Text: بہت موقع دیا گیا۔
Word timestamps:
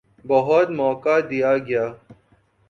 بہت 0.25 0.67
موقع 0.71 1.17
دیا 1.29 1.51
گیا۔ 1.57 1.85